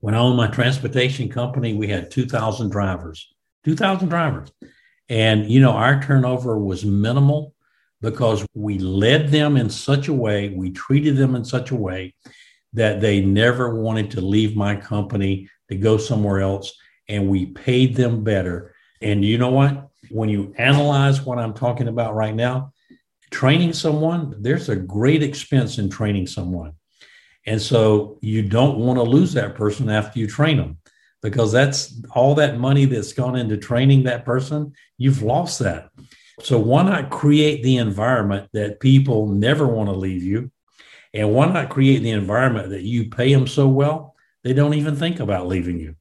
When 0.00 0.14
I 0.14 0.18
owned 0.18 0.36
my 0.36 0.48
transportation 0.48 1.28
company, 1.28 1.72
we 1.72 1.88
had 1.88 2.10
2,000 2.10 2.70
drivers, 2.70 3.32
2,000 3.64 4.08
drivers. 4.08 4.52
And, 5.08 5.50
you 5.50 5.60
know, 5.60 5.72
our 5.72 6.02
turnover 6.02 6.58
was 6.58 6.84
minimal 6.84 7.54
because 8.00 8.46
we 8.54 8.78
led 8.78 9.28
them 9.28 9.56
in 9.56 9.70
such 9.70 10.08
a 10.08 10.12
way, 10.12 10.50
we 10.50 10.70
treated 10.70 11.16
them 11.16 11.34
in 11.34 11.44
such 11.44 11.70
a 11.70 11.76
way 11.76 12.14
that 12.72 13.00
they 13.00 13.20
never 13.20 13.80
wanted 13.80 14.10
to 14.10 14.20
leave 14.20 14.56
my 14.56 14.76
company 14.76 15.48
to 15.68 15.76
go 15.76 15.96
somewhere 15.96 16.40
else 16.40 16.76
and 17.08 17.28
we 17.28 17.46
paid 17.46 17.94
them 17.94 18.24
better. 18.24 18.74
And 19.00 19.24
you 19.24 19.38
know 19.38 19.50
what? 19.50 19.88
When 20.10 20.28
you 20.28 20.54
analyze 20.58 21.22
what 21.22 21.38
I'm 21.38 21.54
talking 21.54 21.88
about 21.88 22.14
right 22.14 22.34
now, 22.34 22.72
training 23.30 23.72
someone, 23.72 24.34
there's 24.40 24.68
a 24.68 24.76
great 24.76 25.22
expense 25.22 25.78
in 25.78 25.88
training 25.88 26.26
someone. 26.26 26.72
And 27.46 27.60
so 27.60 28.18
you 28.22 28.42
don't 28.42 28.78
want 28.78 28.98
to 28.98 29.02
lose 29.02 29.32
that 29.34 29.54
person 29.54 29.90
after 29.90 30.18
you 30.18 30.26
train 30.26 30.56
them 30.56 30.78
because 31.24 31.50
that's 31.50 31.98
all 32.10 32.34
that 32.34 32.58
money 32.58 32.84
that's 32.84 33.14
gone 33.14 33.34
into 33.34 33.56
training 33.56 34.02
that 34.02 34.26
person, 34.26 34.74
you've 34.98 35.22
lost 35.22 35.60
that. 35.60 35.88
So 36.40 36.58
why 36.58 36.82
not 36.82 37.08
create 37.08 37.62
the 37.62 37.78
environment 37.78 38.50
that 38.52 38.78
people 38.78 39.28
never 39.28 39.66
want 39.66 39.88
to 39.88 39.96
leave 39.96 40.22
you? 40.22 40.50
And 41.14 41.32
why 41.32 41.46
not 41.46 41.70
create 41.70 42.00
the 42.00 42.10
environment 42.10 42.68
that 42.68 42.82
you 42.82 43.08
pay 43.08 43.32
them 43.32 43.46
so 43.46 43.66
well, 43.66 44.14
they 44.42 44.52
don't 44.52 44.74
even 44.74 44.96
think 44.96 45.18
about 45.18 45.48
leaving 45.48 45.80
you? 45.80 45.96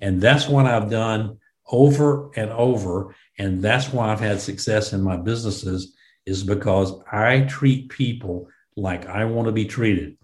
And 0.00 0.20
that's 0.20 0.46
what 0.46 0.66
I've 0.66 0.88
done 0.88 1.38
over 1.68 2.30
and 2.36 2.52
over. 2.52 3.16
And 3.38 3.60
that's 3.60 3.92
why 3.92 4.12
I've 4.12 4.20
had 4.20 4.40
success 4.40 4.92
in 4.92 5.02
my 5.02 5.16
businesses 5.16 5.96
is 6.26 6.44
because 6.44 6.92
I 7.10 7.40
treat 7.40 7.88
people 7.88 8.46
like 8.76 9.04
I 9.06 9.24
want 9.24 9.46
to 9.46 9.52
be 9.52 9.64
treated. 9.64 10.16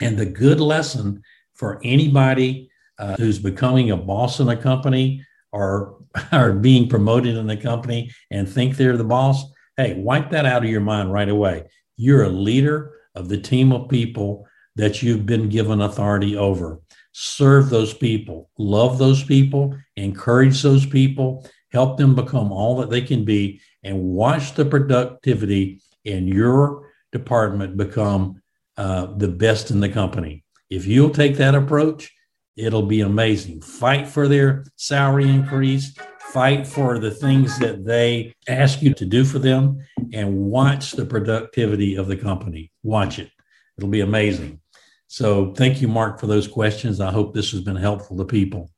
And 0.00 0.16
the 0.16 0.26
good 0.26 0.60
lesson 0.60 1.24
for 1.54 1.80
anybody 1.82 2.70
uh, 2.98 3.16
who's 3.16 3.38
becoming 3.38 3.90
a 3.90 3.96
boss 3.96 4.40
in 4.40 4.48
a 4.48 4.56
company 4.56 5.24
or 5.52 5.98
are 6.32 6.52
being 6.52 6.88
promoted 6.88 7.36
in 7.36 7.46
the 7.46 7.56
company 7.56 8.10
and 8.30 8.48
think 8.48 8.76
they're 8.76 8.96
the 8.96 9.04
boss, 9.04 9.44
hey, 9.76 9.94
wipe 9.94 10.30
that 10.30 10.46
out 10.46 10.64
of 10.64 10.70
your 10.70 10.80
mind 10.80 11.12
right 11.12 11.28
away. 11.28 11.64
You're 11.96 12.24
a 12.24 12.28
leader 12.28 12.94
of 13.14 13.28
the 13.28 13.38
team 13.38 13.72
of 13.72 13.88
people 13.88 14.46
that 14.76 15.02
you've 15.02 15.26
been 15.26 15.48
given 15.48 15.80
authority 15.80 16.36
over. 16.36 16.80
Serve 17.12 17.68
those 17.68 17.92
people, 17.92 18.48
love 18.58 18.98
those 18.98 19.24
people, 19.24 19.76
encourage 19.96 20.62
those 20.62 20.86
people, 20.86 21.48
help 21.72 21.98
them 21.98 22.14
become 22.14 22.52
all 22.52 22.76
that 22.76 22.90
they 22.90 23.00
can 23.00 23.24
be, 23.24 23.60
and 23.82 24.00
watch 24.00 24.54
the 24.54 24.64
productivity 24.64 25.80
in 26.04 26.28
your 26.28 26.88
department 27.12 27.76
become 27.76 28.40
uh, 28.76 29.06
the 29.16 29.28
best 29.28 29.70
in 29.70 29.80
the 29.80 29.88
company. 29.88 30.44
If 30.70 30.86
you'll 30.86 31.10
take 31.10 31.36
that 31.36 31.54
approach, 31.54 32.12
it'll 32.58 32.86
be 32.86 33.00
amazing. 33.00 33.60
Fight 33.60 34.08
for 34.08 34.28
their 34.28 34.64
salary 34.76 35.28
increase, 35.28 35.94
fight 36.32 36.66
for 36.66 36.98
the 36.98 37.10
things 37.10 37.58
that 37.60 37.84
they 37.84 38.34
ask 38.48 38.82
you 38.82 38.92
to 38.94 39.06
do 39.06 39.24
for 39.24 39.38
them, 39.38 39.78
and 40.12 40.36
watch 40.36 40.92
the 40.92 41.06
productivity 41.06 41.94
of 41.94 42.08
the 42.08 42.16
company. 42.16 42.72
Watch 42.82 43.18
it, 43.18 43.30
it'll 43.76 43.90
be 43.90 44.00
amazing. 44.00 44.60
So, 45.06 45.54
thank 45.54 45.80
you, 45.80 45.88
Mark, 45.88 46.20
for 46.20 46.26
those 46.26 46.46
questions. 46.46 47.00
I 47.00 47.10
hope 47.10 47.32
this 47.32 47.52
has 47.52 47.62
been 47.62 47.76
helpful 47.76 48.18
to 48.18 48.24
people. 48.24 48.70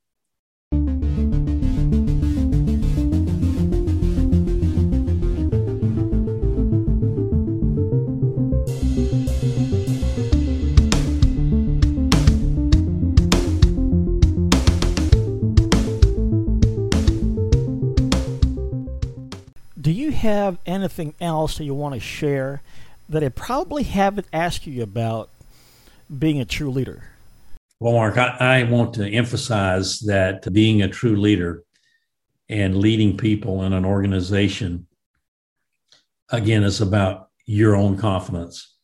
Have 20.31 20.59
anything 20.67 21.15
else 21.21 21.59
that 21.59 21.65
you 21.65 21.75
want 21.75 21.95
to 21.95 22.01
share 22.01 22.63
that 23.09 23.25
I 23.25 23.29
probably 23.29 23.83
haven't 23.83 24.27
asked 24.33 24.67
you 24.67 24.83
about 24.83 25.31
being 26.19 26.41
a 26.41 26.45
true 26.45 26.71
leader? 26.71 27.05
Well, 27.79 27.95
Mark, 27.95 28.19
I, 28.19 28.37
I 28.41 28.63
want 28.65 28.95
to 28.95 29.09
emphasize 29.09 30.01
that 30.01 30.53
being 30.53 30.83
a 30.83 30.89
true 30.89 31.17
leader 31.17 31.63
and 32.49 32.77
leading 32.77 33.17
people 33.17 33.63
in 33.65 33.73
an 33.73 33.85
organization, 33.85 34.87
again, 36.31 36.63
is 36.63 36.81
about 36.81 37.29
your 37.47 37.75
own 37.75 37.97
confidence. 37.97 38.77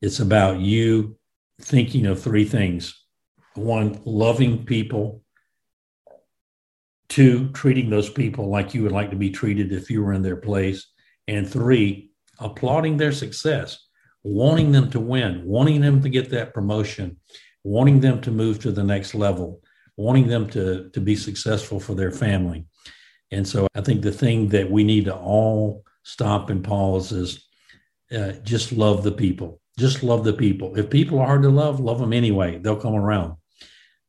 It's 0.00 0.20
about 0.20 0.60
you 0.60 1.16
thinking 1.60 2.06
of 2.06 2.22
three 2.22 2.44
things 2.44 3.00
one, 3.54 4.00
loving 4.04 4.64
people 4.64 5.24
Two, 7.08 7.48
treating 7.50 7.90
those 7.90 8.10
people 8.10 8.48
like 8.48 8.74
you 8.74 8.82
would 8.82 8.92
like 8.92 9.10
to 9.10 9.16
be 9.16 9.30
treated 9.30 9.72
if 9.72 9.90
you 9.90 10.02
were 10.02 10.14
in 10.14 10.22
their 10.22 10.36
place. 10.36 10.86
And 11.28 11.48
three, 11.48 12.10
applauding 12.38 12.96
their 12.96 13.12
success, 13.12 13.78
wanting 14.22 14.72
them 14.72 14.90
to 14.90 15.00
win, 15.00 15.44
wanting 15.44 15.80
them 15.80 16.02
to 16.02 16.08
get 16.08 16.30
that 16.30 16.54
promotion, 16.54 17.18
wanting 17.62 18.00
them 18.00 18.20
to 18.22 18.30
move 18.30 18.58
to 18.60 18.72
the 18.72 18.82
next 18.84 19.14
level, 19.14 19.62
wanting 19.96 20.26
them 20.26 20.48
to, 20.50 20.90
to 20.90 21.00
be 21.00 21.16
successful 21.16 21.80
for 21.80 21.94
their 21.94 22.10
family. 22.10 22.66
And 23.30 23.46
so 23.46 23.66
I 23.74 23.80
think 23.80 24.02
the 24.02 24.12
thing 24.12 24.48
that 24.48 24.70
we 24.70 24.84
need 24.84 25.06
to 25.06 25.14
all 25.14 25.84
stop 26.02 26.50
and 26.50 26.62
pause 26.62 27.12
is 27.12 27.46
uh, 28.14 28.32
just 28.42 28.72
love 28.72 29.02
the 29.02 29.12
people. 29.12 29.60
Just 29.78 30.02
love 30.02 30.24
the 30.24 30.32
people. 30.32 30.76
If 30.76 30.88
people 30.90 31.18
are 31.18 31.26
hard 31.26 31.42
to 31.42 31.48
love, 31.48 31.80
love 31.80 31.98
them 31.98 32.12
anyway. 32.12 32.58
They'll 32.58 32.76
come 32.76 32.94
around. 32.94 33.34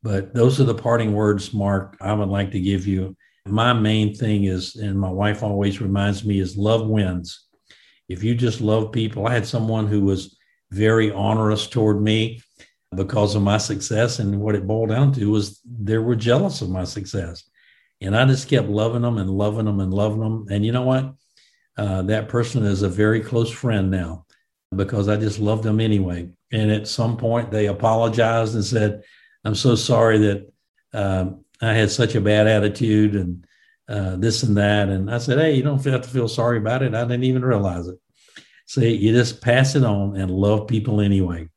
But 0.03 0.35
those 0.35 0.59
are 0.59 0.65
the 0.65 0.75
parting 0.75 1.13
words, 1.13 1.53
Mark, 1.53 1.97
I 1.99 2.13
would 2.13 2.29
like 2.29 2.51
to 2.51 2.59
give 2.59 2.85
you. 2.85 3.17
My 3.47 3.73
main 3.73 4.15
thing 4.15 4.45
is, 4.45 4.75
and 4.75 4.99
my 4.99 5.09
wife 5.09 5.43
always 5.43 5.79
reminds 5.79 6.25
me, 6.25 6.39
is 6.39 6.57
love 6.57 6.87
wins. 6.87 7.45
If 8.09 8.23
you 8.23 8.35
just 8.35 8.61
love 8.61 8.91
people, 8.91 9.27
I 9.27 9.33
had 9.33 9.45
someone 9.45 9.87
who 9.87 10.01
was 10.01 10.37
very 10.71 11.11
onerous 11.11 11.67
toward 11.67 12.01
me 12.01 12.41
because 12.95 13.35
of 13.35 13.43
my 13.43 13.57
success. 13.57 14.19
And 14.19 14.39
what 14.39 14.55
it 14.55 14.67
boiled 14.67 14.89
down 14.89 15.11
to 15.13 15.29
was 15.29 15.61
they 15.63 15.97
were 15.97 16.15
jealous 16.15 16.61
of 16.61 16.69
my 16.69 16.83
success. 16.83 17.43
And 18.01 18.15
I 18.15 18.25
just 18.25 18.49
kept 18.49 18.67
loving 18.67 19.03
them 19.03 19.17
and 19.17 19.29
loving 19.29 19.65
them 19.65 19.79
and 19.79 19.93
loving 19.93 20.19
them. 20.19 20.45
And 20.49 20.65
you 20.65 20.71
know 20.71 20.83
what? 20.83 21.13
Uh, 21.77 22.01
that 22.03 22.29
person 22.29 22.63
is 22.63 22.81
a 22.81 22.89
very 22.89 23.21
close 23.21 23.51
friend 23.51 23.91
now 23.91 24.25
because 24.75 25.07
I 25.07 25.17
just 25.17 25.39
loved 25.39 25.63
them 25.63 25.79
anyway. 25.79 26.29
And 26.51 26.71
at 26.71 26.87
some 26.87 27.17
point, 27.17 27.51
they 27.51 27.67
apologized 27.67 28.55
and 28.55 28.65
said, 28.65 29.03
I'm 29.43 29.55
so 29.55 29.75
sorry 29.75 30.17
that 30.19 30.53
um, 30.93 31.44
I 31.61 31.73
had 31.73 31.91
such 31.91 32.15
a 32.15 32.21
bad 32.21 32.47
attitude 32.47 33.15
and 33.15 33.45
uh, 33.87 34.15
this 34.17 34.43
and 34.43 34.57
that. 34.57 34.89
And 34.89 35.09
I 35.09 35.17
said, 35.19 35.39
Hey, 35.39 35.53
you 35.53 35.63
don't 35.63 35.83
have 35.85 36.01
to 36.01 36.09
feel 36.09 36.27
sorry 36.27 36.57
about 36.57 36.83
it. 36.83 36.95
I 36.95 37.03
didn't 37.03 37.23
even 37.23 37.45
realize 37.45 37.87
it. 37.87 37.99
See, 38.65 38.95
you 38.95 39.13
just 39.13 39.41
pass 39.41 39.75
it 39.75 39.83
on 39.83 40.15
and 40.15 40.31
love 40.31 40.67
people 40.67 41.01
anyway. 41.01 41.49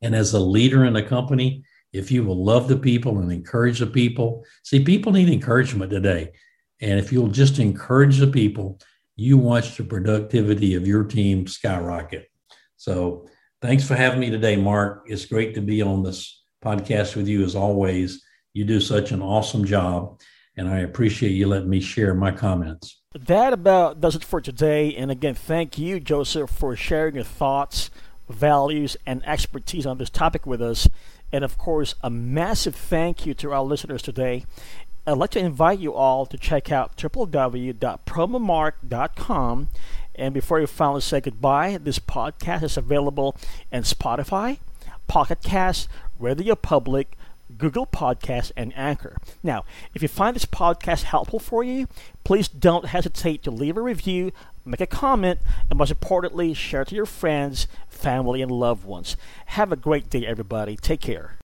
And 0.00 0.14
as 0.14 0.32
a 0.32 0.38
leader 0.38 0.84
in 0.84 0.94
a 0.94 1.02
company, 1.02 1.64
if 1.92 2.12
you 2.12 2.22
will 2.22 2.44
love 2.44 2.68
the 2.68 2.76
people 2.76 3.18
and 3.18 3.32
encourage 3.32 3.80
the 3.80 3.86
people, 3.86 4.44
see, 4.62 4.84
people 4.84 5.12
need 5.12 5.28
encouragement 5.28 5.90
today. 5.90 6.32
And 6.80 7.00
if 7.00 7.12
you'll 7.12 7.28
just 7.28 7.58
encourage 7.58 8.18
the 8.18 8.28
people, 8.28 8.78
you 9.16 9.36
watch 9.36 9.76
the 9.76 9.84
productivity 9.84 10.74
of 10.74 10.86
your 10.86 11.02
team 11.02 11.48
skyrocket. 11.48 12.30
So 12.76 13.26
thanks 13.60 13.84
for 13.84 13.96
having 13.96 14.20
me 14.20 14.30
today, 14.30 14.54
Mark. 14.54 15.04
It's 15.06 15.26
great 15.26 15.56
to 15.56 15.60
be 15.60 15.82
on 15.82 16.04
this 16.04 16.44
podcast 16.64 17.16
with 17.16 17.26
you 17.26 17.42
as 17.42 17.56
always. 17.56 18.22
You 18.58 18.64
do 18.64 18.80
such 18.80 19.12
an 19.12 19.22
awesome 19.22 19.64
job, 19.64 20.18
and 20.56 20.68
I 20.68 20.80
appreciate 20.80 21.30
you 21.30 21.46
letting 21.46 21.70
me 21.70 21.78
share 21.78 22.12
my 22.12 22.32
comments. 22.32 23.00
That 23.14 23.52
about 23.52 24.00
does 24.00 24.16
it 24.16 24.24
for 24.24 24.40
today. 24.40 24.96
And 24.96 25.12
again, 25.12 25.36
thank 25.36 25.78
you, 25.78 26.00
Joseph, 26.00 26.50
for 26.50 26.74
sharing 26.74 27.14
your 27.14 27.22
thoughts, 27.22 27.88
values, 28.28 28.96
and 29.06 29.24
expertise 29.24 29.86
on 29.86 29.98
this 29.98 30.10
topic 30.10 30.44
with 30.44 30.60
us. 30.60 30.88
And 31.30 31.44
of 31.44 31.56
course, 31.56 31.94
a 32.02 32.10
massive 32.10 32.74
thank 32.74 33.24
you 33.24 33.32
to 33.34 33.52
our 33.52 33.62
listeners 33.62 34.02
today. 34.02 34.44
I'd 35.06 35.18
like 35.18 35.30
to 35.30 35.38
invite 35.38 35.78
you 35.78 35.94
all 35.94 36.26
to 36.26 36.36
check 36.36 36.72
out 36.72 36.96
www.promomark.com. 36.96 39.68
And 40.16 40.34
before 40.34 40.58
you 40.58 40.66
finally 40.66 41.00
say 41.00 41.20
goodbye, 41.20 41.78
this 41.80 42.00
podcast 42.00 42.64
is 42.64 42.76
available 42.76 43.36
in 43.70 43.84
Spotify, 43.84 44.58
Pocket 45.06 45.44
Cast, 45.44 45.88
Radio 46.18 46.56
Public, 46.56 47.16
Google 47.56 47.86
Podcast, 47.86 48.52
and 48.56 48.76
Anchor. 48.76 49.16
Now, 49.42 49.64
if 49.94 50.02
you 50.02 50.08
find 50.08 50.36
this 50.36 50.44
podcast 50.44 51.04
helpful 51.04 51.38
for 51.38 51.64
you, 51.64 51.88
please 52.24 52.48
don't 52.48 52.86
hesitate 52.86 53.42
to 53.44 53.50
leave 53.50 53.76
a 53.76 53.82
review, 53.82 54.32
make 54.64 54.80
a 54.80 54.86
comment, 54.86 55.40
and 55.70 55.78
most 55.78 55.90
importantly, 55.90 56.54
share 56.54 56.82
it 56.82 56.88
to 56.88 56.94
your 56.94 57.06
friends, 57.06 57.66
family, 57.88 58.42
and 58.42 58.50
loved 58.50 58.84
ones. 58.84 59.16
Have 59.46 59.72
a 59.72 59.76
great 59.76 60.10
day, 60.10 60.26
everybody. 60.26 60.76
Take 60.76 61.00
care. 61.00 61.38